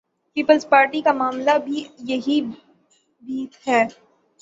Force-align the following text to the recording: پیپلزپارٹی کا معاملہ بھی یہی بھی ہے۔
پیپلزپارٹی 0.37 1.01
کا 1.01 1.11
معاملہ 1.11 1.57
بھی 1.65 1.83
یہی 2.05 2.39
بھی 3.23 3.45
ہے۔ 3.67 3.83